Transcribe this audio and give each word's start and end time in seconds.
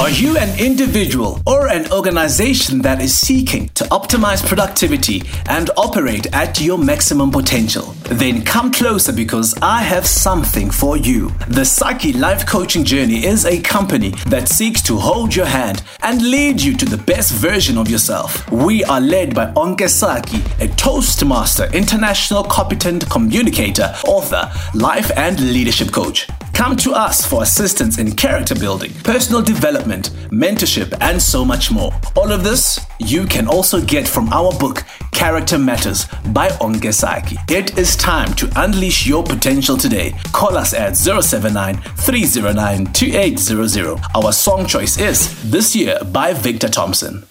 Are 0.00 0.10
you 0.10 0.36
an 0.36 0.58
individual 0.58 1.40
or 1.46 1.68
an 1.68 1.90
organization 1.92 2.82
that 2.82 3.00
is 3.00 3.16
seeking 3.16 3.68
to 3.70 3.84
optimize 3.84 4.44
productivity 4.44 5.22
and 5.48 5.70
operate 5.76 6.26
at 6.34 6.60
your 6.60 6.76
maximum 6.76 7.30
potential? 7.30 7.94
Then 8.10 8.44
come 8.44 8.72
closer 8.72 9.12
because 9.12 9.54
I 9.62 9.82
have 9.82 10.04
something 10.04 10.70
for 10.70 10.96
you. 10.96 11.30
The 11.46 11.64
Saki 11.64 12.12
Life 12.12 12.44
Coaching 12.44 12.82
Journey 12.84 13.24
is 13.24 13.46
a 13.46 13.60
company 13.62 14.10
that 14.26 14.48
seeks 14.48 14.82
to 14.82 14.96
hold 14.96 15.34
your 15.34 15.46
hand 15.46 15.84
and 16.02 16.20
lead 16.20 16.60
you 16.60 16.76
to 16.76 16.84
the 16.84 16.98
best 16.98 17.32
version 17.32 17.78
of 17.78 17.88
yourself. 17.88 18.50
We 18.50 18.82
are 18.84 19.00
led 19.00 19.32
by 19.32 19.52
Onke 19.52 19.88
Saki, 19.88 20.42
a 20.60 20.66
Toastmaster, 20.74 21.70
international 21.72 22.42
competent 22.42 23.08
communicator, 23.08 23.94
author, 24.08 24.50
life 24.74 25.12
and 25.16 25.38
leadership 25.40 25.92
coach. 25.92 26.26
Come 26.54 26.76
to 26.76 26.92
us 26.92 27.26
for 27.26 27.42
assistance 27.42 27.98
in 27.98 28.14
character 28.14 28.54
building, 28.54 28.92
personal 29.02 29.42
development, 29.42 30.10
mentorship, 30.30 30.96
and 31.00 31.20
so 31.20 31.44
much 31.44 31.72
more. 31.72 31.92
All 32.14 32.30
of 32.30 32.44
this 32.44 32.80
you 33.00 33.26
can 33.26 33.48
also 33.48 33.80
get 33.84 34.06
from 34.06 34.32
our 34.32 34.52
book, 34.52 34.84
Character 35.10 35.58
Matters 35.58 36.06
by 36.32 36.48
Onke 36.60 36.94
Saki. 36.94 37.36
It 37.48 37.76
is 37.76 37.96
time 37.96 38.32
to 38.34 38.50
unleash 38.56 39.04
your 39.04 39.24
potential 39.24 39.76
today. 39.76 40.14
Call 40.32 40.56
us 40.56 40.72
at 40.72 40.96
079 40.96 41.76
309 41.96 42.92
2800. 42.92 44.00
Our 44.14 44.32
song 44.32 44.66
choice 44.66 44.98
is 44.98 45.50
This 45.50 45.74
Year 45.74 45.98
by 46.12 46.32
Victor 46.32 46.68
Thompson. 46.68 47.24